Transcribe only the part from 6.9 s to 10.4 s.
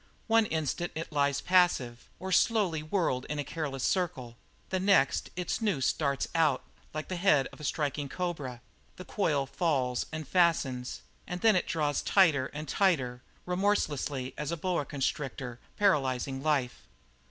like the head of a striking cobra, the coil falls and